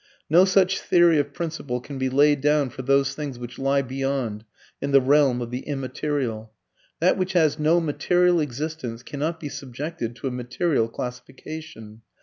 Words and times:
No 0.31 0.45
such 0.45 0.81
theory 0.81 1.19
of 1.19 1.31
principle 1.31 1.79
can 1.79 1.99
be 1.99 2.09
laid 2.09 2.41
down 2.41 2.71
for 2.71 2.81
those 2.81 3.13
things 3.13 3.37
which 3.37 3.59
lie 3.59 3.83
beyond, 3.83 4.45
in 4.81 4.89
the 4.93 4.99
realm 4.99 5.43
of 5.43 5.51
the 5.51 5.59
immaterial. 5.59 6.51
That 6.99 7.19
which 7.19 7.33
has 7.33 7.59
no 7.59 7.79
material 7.79 8.39
existence 8.39 9.03
cannot 9.03 9.39
be 9.39 9.47
subjected 9.49 10.15
to 10.15 10.27
a 10.27 10.31
material 10.31 10.87
classification. 10.87 12.01